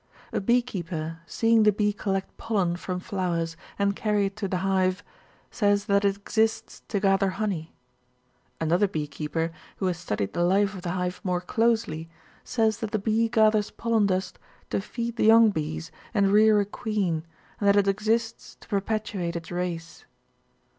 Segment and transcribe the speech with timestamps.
[0.33, 5.03] A beekeeper, seeing the bee collect pollen from flowers and carry it to the hive,
[5.51, 7.75] says that it exists to gather honey.
[8.59, 12.09] Another beekeeper who has studied the life of the hive more closely
[12.43, 14.39] says that the bee gathers pollen dust
[14.71, 17.23] to feed the young bees and rear a queen,
[17.59, 20.05] and that it exists to perpetuate its race.